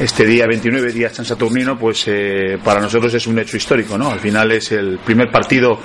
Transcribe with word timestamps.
este 0.00 0.24
día 0.24 0.46
29, 0.46 0.92
día 0.92 1.10
San 1.10 1.26
Saturnino, 1.26 1.78
pues 1.78 2.04
eh, 2.08 2.58
para 2.64 2.80
nosotros 2.80 3.12
es 3.12 3.26
un 3.26 3.38
hecho 3.38 3.58
histórico, 3.58 3.98
¿no? 3.98 4.10
Al 4.10 4.18
final 4.18 4.50
es 4.50 4.72
el 4.72 4.98
primer 4.98 5.30
partido 5.30 5.78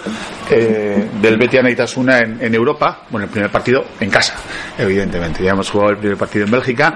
eh, 0.50 1.10
del 1.22 1.38
Betis 1.38 1.60
Itasuna 1.70 2.20
en, 2.20 2.42
en 2.42 2.56
Europa, 2.56 3.06
bueno, 3.10 3.26
el 3.26 3.32
primer 3.32 3.52
partido 3.52 3.84
en 4.00 4.10
casa, 4.10 4.36
evidentemente. 4.78 5.44
Ya 5.44 5.52
hemos 5.52 5.70
jugado 5.70 5.92
el 5.92 5.98
primer 5.98 6.18
partido 6.18 6.46
en 6.46 6.52
Bélgica 6.52 6.96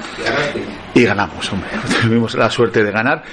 y 0.94 1.04
ganamos, 1.04 1.52
hombre. 1.52 1.70
Tuvimos 2.02 2.36
la 2.36 2.50
suerte 2.50 2.84
de 2.84 2.92
ganar. 2.92 3.24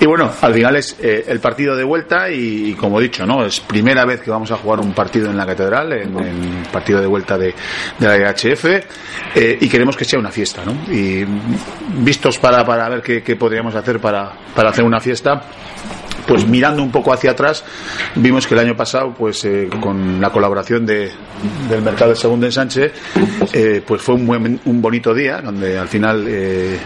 Y 0.00 0.06
bueno, 0.06 0.30
al 0.40 0.54
final 0.54 0.76
es 0.76 0.96
eh, 1.00 1.24
el 1.28 1.40
partido 1.40 1.76
de 1.76 1.84
vuelta 1.84 2.30
y, 2.30 2.74
como 2.74 3.00
he 3.00 3.04
dicho, 3.04 3.26
¿no? 3.26 3.44
Es 3.44 3.60
primera 3.60 4.04
vez 4.04 4.20
que 4.20 4.30
vamos 4.30 4.50
a 4.50 4.56
jugar 4.56 4.80
un 4.80 4.92
partido 4.92 5.30
en 5.30 5.36
la 5.36 5.46
Catedral, 5.46 5.92
en, 5.92 6.18
en 6.18 6.62
partido 6.72 7.00
de 7.00 7.06
vuelta 7.06 7.38
de, 7.38 7.54
de 7.98 8.06
la 8.06 8.30
IHF, 8.30 8.64
eh, 9.34 9.58
y 9.60 9.68
queremos 9.68 9.96
que 9.96 10.04
sea 10.04 10.18
una 10.18 10.30
fiesta, 10.30 10.62
¿no? 10.64 10.72
Y 10.92 11.24
vistos 11.98 12.38
para, 12.38 12.64
para 12.64 12.88
ver 12.88 13.02
qué, 13.02 13.22
qué 13.22 13.36
podríamos 13.36 13.74
hacer 13.74 14.00
para, 14.00 14.32
para 14.54 14.70
hacer 14.70 14.84
una 14.84 15.00
fiesta, 15.00 15.42
pues 16.26 16.46
mirando 16.46 16.82
un 16.82 16.90
poco 16.90 17.12
hacia 17.12 17.32
atrás 17.32 17.64
vimos 18.16 18.46
que 18.46 18.54
el 18.54 18.60
año 18.60 18.76
pasado 18.76 19.14
pues 19.14 19.44
eh, 19.44 19.68
con 19.80 20.20
la 20.20 20.30
colaboración 20.30 20.86
de, 20.86 21.10
del 21.68 21.82
mercado 21.82 22.10
de 22.10 22.16
segundo 22.16 22.46
ensanche 22.46 22.92
eh, 23.52 23.82
pues 23.86 24.02
fue 24.02 24.14
un, 24.14 24.26
buen, 24.26 24.60
un 24.64 24.82
bonito 24.82 25.14
día 25.14 25.40
donde 25.40 25.78
al 25.78 25.88
final 25.88 26.24
eh, 26.26 26.78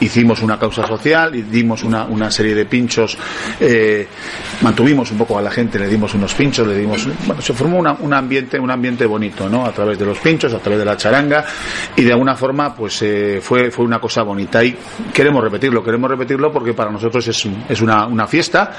hicimos 0.00 0.42
una 0.42 0.58
causa 0.58 0.86
social 0.86 1.34
y 1.34 1.42
dimos 1.42 1.82
una, 1.84 2.04
una 2.04 2.30
serie 2.30 2.54
de 2.54 2.66
pinchos 2.66 3.16
eh, 3.60 4.06
mantuvimos 4.62 5.10
un 5.10 5.18
poco 5.18 5.38
a 5.38 5.42
la 5.42 5.50
gente 5.50 5.78
le 5.78 5.88
dimos 5.88 6.14
unos 6.14 6.34
pinchos 6.34 6.66
le 6.66 6.76
dimos 6.76 7.08
bueno 7.26 7.40
se 7.40 7.52
formó 7.52 7.78
una, 7.78 7.92
un 7.94 8.12
ambiente 8.12 8.58
un 8.58 8.70
ambiente 8.70 9.06
bonito 9.06 9.48
no 9.48 9.66
a 9.66 9.72
través 9.72 9.98
de 9.98 10.06
los 10.06 10.18
pinchos 10.18 10.52
a 10.52 10.58
través 10.58 10.78
de 10.78 10.84
la 10.84 10.96
charanga 10.96 11.44
y 11.96 12.02
de 12.02 12.12
alguna 12.12 12.36
forma 12.36 12.74
pues 12.74 13.02
eh, 13.02 13.40
fue 13.40 13.70
fue 13.70 13.84
una 13.84 13.98
cosa 13.98 14.22
bonita. 14.22 14.62
Y 14.64 14.76
queremos 15.12 15.42
repetirlo 15.42 15.82
queremos 15.82 16.10
repetirlo 16.10 16.52
porque 16.52 16.74
para 16.74 16.90
nosotros 16.90 17.26
es, 17.28 17.48
es 17.68 17.80
una, 17.80 18.06
una 18.06 18.26
fiesta 18.26 18.72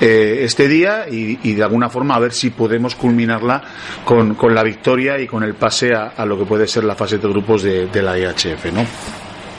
eh, 0.00 0.44
este 0.44 0.66
día 0.66 1.06
y, 1.10 1.36
de 1.52 1.62
alguna 1.62 1.90
forma 1.90 2.14
a 2.14 2.18
ver 2.18 2.32
si 2.32 2.50
podemos 2.50 2.94
culminarla 2.94 3.62
con, 4.04 4.34
con 4.34 4.54
la 4.54 4.62
victoria 4.62 5.18
y 5.18 5.26
con 5.26 5.42
el 5.42 5.54
pase 5.54 5.92
a, 5.94 6.24
lo 6.24 6.38
que 6.38 6.44
puede 6.44 6.66
ser 6.66 6.84
la 6.84 6.94
fase 6.94 7.18
de 7.18 7.28
grupos 7.28 7.62
de, 7.62 8.02
la 8.02 8.18
IHF, 8.18 8.72
¿no? 8.72 8.86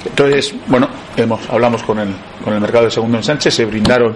Entonces, 0.03 0.55
bueno, 0.65 0.89
hemos, 1.15 1.47
hablamos 1.47 1.83
con 1.83 1.99
el, 1.99 2.09
con 2.43 2.53
el 2.53 2.59
mercado 2.59 2.85
de 2.85 2.91
segundo 2.91 3.17
ensanche, 3.17 3.51
se 3.51 3.65
brindaron 3.65 4.15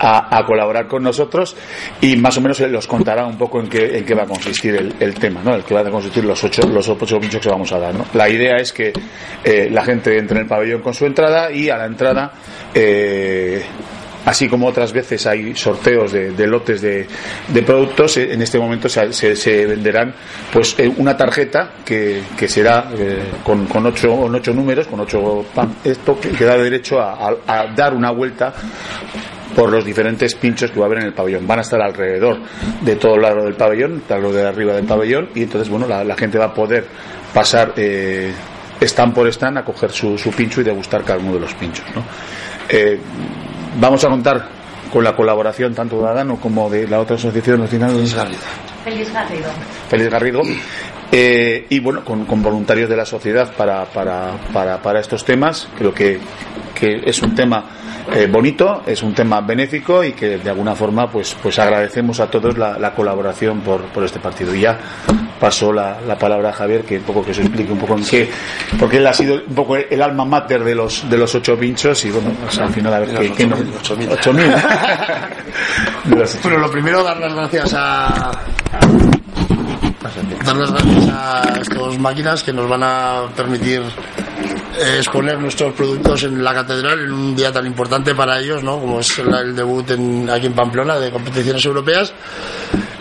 a, 0.00 0.42
colaborar 0.44 0.88
con 0.88 1.04
nosotros 1.04 1.54
y 2.00 2.16
más 2.16 2.36
o 2.38 2.40
menos 2.40 2.58
los 2.58 2.88
contará 2.88 3.24
un 3.24 3.38
poco 3.38 3.60
en 3.60 3.68
qué, 3.68 3.98
en 3.98 4.04
qué 4.04 4.14
va 4.14 4.24
a 4.24 4.26
consistir 4.26 4.74
el, 4.74 4.94
el, 4.98 5.14
tema, 5.14 5.42
¿no? 5.44 5.54
El 5.54 5.62
que 5.62 5.74
va 5.74 5.80
a 5.82 5.90
consistir 5.90 6.24
los 6.24 6.42
ocho, 6.42 6.62
los 6.66 6.88
ocho 6.88 7.20
pinchos 7.20 7.40
que 7.40 7.48
vamos 7.48 7.70
a 7.70 7.78
dar, 7.78 7.94
¿no? 7.94 8.04
La 8.14 8.28
idea 8.28 8.56
es 8.56 8.72
que 8.72 8.92
eh, 9.44 9.68
la 9.70 9.84
gente 9.84 10.18
entre 10.18 10.38
en 10.38 10.42
el 10.42 10.48
pabellón 10.48 10.82
con 10.82 10.92
su 10.92 11.06
entrada 11.06 11.52
y 11.52 11.70
a 11.70 11.76
la 11.76 11.86
entrada 11.86 12.32
eh, 12.74 13.64
así 14.24 14.48
como 14.48 14.66
otras 14.66 14.92
veces 14.92 15.26
hay 15.26 15.54
sorteos 15.54 16.12
de, 16.12 16.32
de 16.32 16.46
lotes 16.46 16.80
de, 16.80 17.06
de, 17.48 17.62
productos, 17.62 18.16
en 18.16 18.40
este 18.42 18.58
momento 18.58 18.88
se, 18.88 19.12
se, 19.12 19.66
venderán 19.66 20.14
pues 20.52 20.78
eh, 20.78 20.92
una 20.96 21.16
tarjeta 21.16 21.72
que, 21.84 22.22
que 22.36 22.48
será 22.48 22.90
eh, 22.96 23.22
con, 23.42 23.66
con, 23.66 23.86
ocho, 23.86 24.16
con 24.16 24.34
ocho 24.34 24.52
números, 24.52 24.86
con 24.86 25.00
ocho 25.00 25.44
esto 25.84 26.18
que, 26.20 26.44
da 26.44 26.56
derecho 26.56 27.00
a, 27.00 27.36
a, 27.46 27.66
dar 27.74 27.94
una 27.94 28.10
vuelta 28.10 28.52
por 29.54 29.70
los 29.70 29.84
diferentes 29.84 30.34
pinchos 30.34 30.70
que 30.70 30.78
va 30.78 30.86
a 30.86 30.88
haber 30.88 31.00
en 31.00 31.06
el 31.06 31.12
pabellón. 31.12 31.46
Van 31.46 31.58
a 31.58 31.62
estar 31.62 31.80
alrededor 31.80 32.38
de 32.80 32.96
todo 32.96 33.16
el 33.16 33.22
lado 33.22 33.44
del 33.44 33.54
pabellón, 33.54 34.02
tal 34.08 34.32
de 34.32 34.46
arriba 34.46 34.74
del 34.74 34.86
pabellón, 34.86 35.28
y 35.34 35.42
entonces, 35.42 35.68
bueno, 35.68 35.86
la, 35.86 36.16
gente 36.16 36.38
va 36.38 36.46
a 36.46 36.54
poder 36.54 36.86
pasar 37.34 37.74
eh, 37.76 38.32
stand 38.80 39.14
por 39.14 39.28
stand 39.28 39.58
a 39.58 39.64
coger 39.64 39.90
su, 39.90 40.16
pincho 40.36 40.60
y 40.60 40.64
degustar 40.64 41.04
cada 41.04 41.18
uno 41.18 41.34
de 41.34 41.40
los 41.40 41.54
pinchos. 41.54 41.84
¿no? 41.94 42.02
Eh, 42.68 42.98
vamos 43.80 44.04
a 44.04 44.08
contar 44.08 44.48
con 44.92 45.02
la 45.02 45.16
colaboración 45.16 45.74
tanto 45.74 46.00
de 46.02 46.08
Adano 46.08 46.36
como 46.36 46.68
de 46.68 46.86
la 46.86 47.00
otra 47.00 47.16
asociación 47.16 47.60
nacional 47.60 47.92
Feliz 47.92 48.14
Garrido. 48.14 48.40
Feliz 48.84 49.12
Garrido. 49.12 49.50
Feliz 49.88 50.10
Garrido. 50.10 50.42
Eh, 51.10 51.66
y 51.68 51.78
bueno, 51.80 52.04
con, 52.04 52.24
con, 52.24 52.42
voluntarios 52.42 52.88
de 52.88 52.96
la 52.96 53.04
sociedad 53.04 53.52
para, 53.54 53.84
para, 53.84 54.32
para, 54.52 54.80
para 54.80 55.00
estos 55.00 55.24
temas. 55.24 55.68
Creo 55.76 55.92
que, 55.92 56.18
que 56.74 57.02
es 57.04 57.22
un 57.22 57.34
tema 57.34 57.64
eh, 58.14 58.26
bonito, 58.30 58.82
es 58.86 59.02
un 59.02 59.14
tema 59.14 59.40
benéfico 59.40 60.02
y 60.02 60.12
que 60.12 60.38
de 60.38 60.50
alguna 60.50 60.74
forma 60.74 61.10
pues, 61.10 61.36
pues 61.42 61.58
agradecemos 61.58 62.18
a 62.20 62.30
todos 62.30 62.56
la, 62.56 62.78
la 62.78 62.94
colaboración 62.94 63.60
por, 63.60 63.82
por 63.92 64.04
este 64.04 64.20
partido. 64.20 64.54
Y 64.54 64.62
ya 64.62 64.78
paso 65.42 65.72
la, 65.72 65.98
la, 66.06 66.16
palabra 66.16 66.50
a 66.50 66.52
Javier 66.52 66.84
que 66.84 66.98
un 66.98 67.02
poco 67.02 67.24
que 67.24 67.34
se 67.34 67.40
explique 67.40 67.72
un 67.72 67.78
poco 67.80 67.98
en 67.98 68.04
qué, 68.04 68.30
porque 68.78 68.98
él 68.98 69.06
ha 69.08 69.12
sido 69.12 69.42
un 69.44 69.54
poco 69.56 69.74
el 69.74 70.00
alma 70.00 70.24
mater 70.24 70.62
de 70.62 70.72
los 70.72 71.10
de 71.10 71.18
los 71.18 71.34
ocho 71.34 71.58
pinchos 71.58 72.04
y 72.04 72.12
bueno, 72.12 72.30
al 72.60 72.72
final 72.72 72.94
a 72.94 73.00
ver 73.00 73.08
qué, 73.18 73.32
qué 73.32 73.46
no, 73.48 73.56
ocho 73.76 73.96
mil. 73.96 74.08
Ocho 74.08 74.32
mil. 74.32 74.46
bueno, 76.44 76.58
lo 76.58 76.70
primero 76.70 77.02
dar 77.02 77.16
las 77.18 77.34
gracias 77.34 77.74
a 77.76 78.30
dar 80.44 80.56
las 80.56 80.70
gracias 80.70 81.08
a 81.10 81.58
estas 81.60 81.98
máquinas 81.98 82.44
que 82.44 82.52
nos 82.52 82.68
van 82.68 82.84
a 82.84 83.22
permitir 83.34 83.82
eh, 84.78 84.98
exponer 84.98 85.40
nuestros 85.40 85.74
productos 85.74 86.22
en 86.22 86.44
la 86.44 86.54
catedral 86.54 87.00
en 87.00 87.12
un 87.12 87.34
día 87.34 87.50
tan 87.50 87.66
importante 87.66 88.14
para 88.14 88.38
ellos, 88.38 88.62
¿no? 88.62 88.78
Como 88.78 89.00
es 89.00 89.18
el, 89.18 89.34
el 89.34 89.56
debut 89.56 89.90
en, 89.90 90.30
aquí 90.30 90.46
en 90.46 90.52
Pamplona 90.52 91.00
de 91.00 91.10
competiciones 91.10 91.64
europeas. 91.64 92.14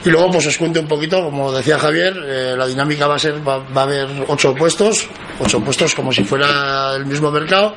Y 0.04 0.10
luego 0.10 0.32
pues 0.32 0.48
os 0.48 0.58
cuento 0.58 0.80
un 0.80 0.88
poquito, 0.88 1.24
como 1.24 1.52
decía 1.52 1.78
Javier, 1.78 2.16
eh, 2.26 2.56
la 2.58 2.66
dinámica 2.66 3.06
va 3.06 3.16
a 3.16 3.20
ser, 3.20 3.48
va, 3.48 3.64
a 3.76 3.84
haber 3.84 4.08
ocho 4.28 4.56
puestos, 4.56 5.08
ocho 5.40 5.60
puestos 5.60 5.94
como 5.94 6.12
si 6.12 6.24
fuera 6.24 6.96
el 6.96 7.06
mismo 7.06 7.30
mercado, 7.30 7.76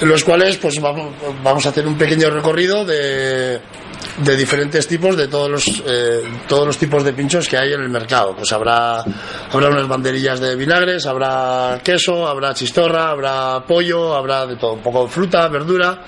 en 0.00 0.08
los 0.08 0.22
cuales 0.22 0.58
pues 0.58 0.78
vamos, 0.80 1.14
vamos 1.42 1.64
a 1.64 1.70
hacer 1.70 1.86
un 1.86 1.96
pequeño 1.96 2.28
recorrido 2.28 2.84
de, 2.84 3.58
de 4.18 4.36
diferentes 4.36 4.86
tipos, 4.86 5.16
de 5.16 5.28
todos 5.28 5.50
los, 5.50 5.82
eh, 5.86 6.22
todos 6.46 6.66
los 6.66 6.76
tipos 6.76 7.04
de 7.04 7.12
pinchos 7.12 7.48
que 7.48 7.56
hay 7.56 7.72
en 7.72 7.80
el 7.80 7.88
mercado. 7.88 8.34
Pues 8.36 8.52
habrá, 8.52 9.00
habrá 9.00 9.68
unas 9.68 9.88
banderillas 9.88 10.40
de 10.40 10.56
vinagres, 10.56 11.06
habrá 11.06 11.80
queso, 11.82 12.26
habrá 12.26 12.54
chistorra, 12.54 13.10
habrá 13.10 13.64
pollo, 13.66 14.14
habrá 14.14 14.46
de 14.46 14.56
todo, 14.56 14.74
un 14.74 14.82
poco 14.82 15.04
de 15.04 15.10
fruta, 15.10 15.48
verdura. 15.48 16.02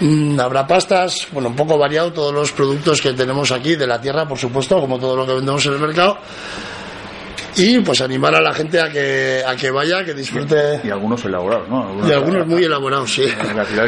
Mm, 0.00 0.38
habrá 0.38 0.66
pastas, 0.66 1.26
bueno, 1.32 1.48
un 1.48 1.56
poco 1.56 1.78
variado 1.78 2.12
todos 2.12 2.32
los 2.32 2.52
productos 2.52 3.00
que 3.00 3.14
tenemos 3.14 3.50
aquí 3.50 3.76
de 3.76 3.86
la 3.86 4.00
tierra, 4.00 4.28
por 4.28 4.38
supuesto, 4.38 4.78
como 4.78 4.98
todo 4.98 5.16
lo 5.16 5.26
que 5.26 5.34
vendemos 5.34 5.64
en 5.66 5.72
el 5.72 5.78
mercado. 5.78 6.18
Y 7.58 7.80
pues 7.80 8.02
animar 8.02 8.34
a 8.34 8.42
la 8.42 8.52
gente 8.52 8.78
a 8.78 8.90
que, 8.90 9.42
a 9.46 9.56
que 9.56 9.70
vaya, 9.70 10.04
que 10.04 10.12
disfrute. 10.12 10.82
Y, 10.84 10.90
algunos 10.90 11.24
elaborados, 11.24 11.66
¿no? 11.70 11.84
Algunos 11.84 12.10
y 12.10 12.12
algunos 12.12 12.46
muy 12.46 12.64
elaborados, 12.64 13.14
sí. 13.14 13.26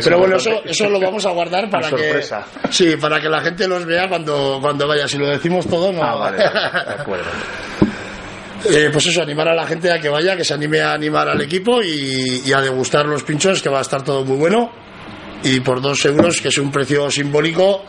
Pero 0.03 0.19
bueno, 0.19 0.37
eso, 0.37 0.63
eso 0.65 0.89
lo 0.89 0.99
vamos 0.99 1.27
a 1.27 1.31
guardar 1.33 1.69
para 1.69 1.91
que. 1.91 2.23
Sí, 2.71 2.97
para 2.97 3.21
que 3.21 3.29
la 3.29 3.43
gente 3.43 3.69
los 3.69 3.85
vea 3.85 4.09
cuando, 4.09 4.59
cuando 4.63 4.89
vaya. 4.89 5.07
Si 5.07 5.19
lo 5.19 5.27
decimos 5.27 5.67
todo, 5.67 5.93
no. 5.93 6.03
Ah, 6.03 6.15
vale, 6.15 6.39
de 6.39 6.45
acuerdo. 6.45 7.27
Eh, 8.69 8.91
pues 8.93 9.07
eso, 9.07 9.23
animar 9.23 9.47
a 9.47 9.55
la 9.55 9.65
gente 9.65 9.91
a 9.91 10.01
que 10.01 10.09
vaya, 10.09 10.37
que 10.37 10.43
se 10.43 10.53
anime 10.53 10.81
a 10.81 10.93
animar 10.93 11.29
al 11.29 11.41
equipo 11.41 11.81
y, 11.81 12.43
y 12.45 12.53
a 12.53 12.61
degustar 12.61 13.07
los 13.07 13.23
pinchos, 13.23 13.63
que 13.63 13.69
va 13.69 13.79
a 13.79 13.83
estar 13.83 14.03
todo 14.03 14.25
muy 14.25 14.37
bueno 14.37 14.73
y 15.43 15.61
por 15.61 15.81
dos 15.81 16.05
euros, 16.05 16.41
que 16.41 16.49
es 16.49 16.59
un 16.59 16.71
precio 16.71 17.11
simbólico, 17.11 17.83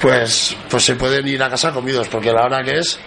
pues, 0.00 0.56
pues 0.68 0.84
se 0.84 0.96
pueden 0.96 1.26
ir 1.28 1.42
a 1.42 1.50
casa 1.50 1.72
comidos, 1.72 2.08
porque 2.08 2.32
la 2.32 2.44
hora 2.44 2.62
que 2.62 2.78
es. 2.78 2.98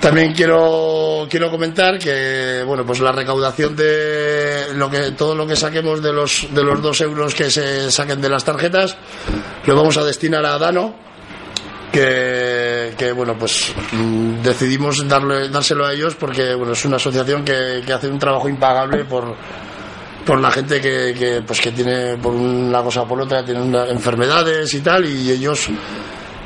También 0.00 0.34
quiero, 0.34 1.26
quiero 1.30 1.50
comentar 1.50 1.98
que 1.98 2.62
bueno 2.66 2.84
pues 2.84 3.00
la 3.00 3.10
recaudación 3.10 3.74
de 3.74 4.74
lo 4.74 4.90
que 4.90 5.12
todo 5.12 5.34
lo 5.34 5.46
que 5.46 5.56
saquemos 5.56 6.02
de 6.02 6.12
los 6.12 6.46
de 6.50 6.62
los 6.62 6.82
dos 6.82 7.00
euros 7.00 7.34
que 7.34 7.50
se 7.50 7.90
saquen 7.90 8.20
de 8.20 8.28
las 8.28 8.44
tarjetas 8.44 8.98
lo 9.64 9.74
vamos 9.74 9.96
a 9.96 10.04
destinar 10.04 10.44
a 10.44 10.58
Dano 10.58 10.94
que, 11.90 12.92
que 12.98 13.12
bueno 13.12 13.34
pues 13.38 13.72
mm, 13.92 14.42
decidimos 14.42 15.08
darle 15.08 15.48
dárselo 15.48 15.86
a 15.86 15.94
ellos 15.94 16.14
porque 16.16 16.54
bueno 16.54 16.74
es 16.74 16.84
una 16.84 16.96
asociación 16.96 17.42
que, 17.42 17.82
que 17.86 17.92
hace 17.94 18.08
un 18.08 18.18
trabajo 18.18 18.46
impagable 18.46 19.06
por 19.06 19.34
por 20.24 20.40
la 20.40 20.50
gente 20.50 20.80
que, 20.80 21.14
que, 21.16 21.42
pues 21.46 21.60
que 21.60 21.72
tiene 21.72 22.16
por 22.16 22.34
una 22.34 22.82
cosa 22.82 23.02
o 23.02 23.08
por 23.08 23.20
otra 23.20 23.44
tienen 23.44 23.74
enfermedades 23.74 24.72
y 24.74 24.80
tal 24.80 25.04
y 25.04 25.30
ellos 25.30 25.68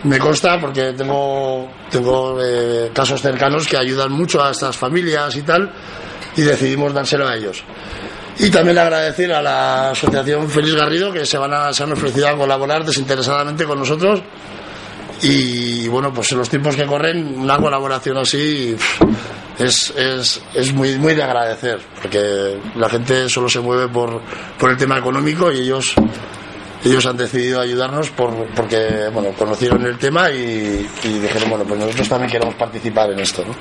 me 0.04 0.18
consta 0.18 0.60
porque 0.60 0.92
tengo 0.92 1.68
tengo 1.90 2.38
eh, 2.42 2.90
casos 2.92 3.20
cercanos 3.20 3.66
que 3.66 3.76
ayudan 3.76 4.12
mucho 4.12 4.42
a 4.42 4.50
estas 4.50 4.76
familias 4.76 5.34
y 5.36 5.42
tal 5.42 5.72
y 6.36 6.42
decidimos 6.42 6.92
dárselo 6.92 7.26
a 7.26 7.34
ellos. 7.34 7.64
Y 8.38 8.50
también 8.50 8.78
agradecer 8.78 9.32
a 9.32 9.42
la 9.42 9.90
asociación 9.90 10.48
Feliz 10.48 10.74
Garrido 10.74 11.12
que 11.12 11.26
se 11.26 11.36
van 11.36 11.52
a, 11.52 11.72
se 11.72 11.82
han 11.82 11.92
ofrecido 11.92 12.28
a 12.28 12.36
colaborar 12.36 12.84
desinteresadamente 12.84 13.64
con 13.64 13.78
nosotros 13.78 14.22
y 15.22 15.88
bueno 15.88 16.12
pues 16.12 16.30
en 16.30 16.38
los 16.38 16.48
tiempos 16.48 16.76
que 16.76 16.86
corren 16.86 17.40
una 17.40 17.56
colaboración 17.56 18.18
así 18.18 18.76
es, 19.58 19.90
es, 19.96 20.40
es 20.54 20.72
muy, 20.72 20.96
muy 20.98 21.14
de 21.14 21.22
agradecer, 21.22 21.80
porque 22.00 22.58
la 22.76 22.88
gente 22.88 23.28
solo 23.28 23.48
se 23.48 23.60
mueve 23.60 23.88
por, 23.88 24.20
por 24.58 24.70
el 24.70 24.76
tema 24.76 24.98
económico 24.98 25.50
y 25.50 25.60
ellos, 25.60 25.94
ellos 26.84 27.04
han 27.06 27.16
decidido 27.16 27.60
ayudarnos 27.60 28.10
por, 28.10 28.46
porque 28.54 29.08
bueno, 29.12 29.30
conocieron 29.36 29.84
el 29.84 29.98
tema 29.98 30.30
y, 30.30 30.88
y 31.04 31.08
dijeron, 31.18 31.50
bueno, 31.50 31.64
pues 31.64 31.80
nosotros 31.80 32.08
también 32.08 32.30
queremos 32.30 32.54
participar 32.54 33.10
en 33.10 33.20
esto. 33.20 33.44
¿no? 33.44 33.54